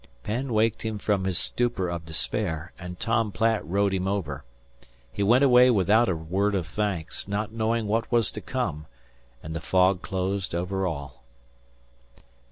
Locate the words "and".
2.79-2.99, 9.43-9.55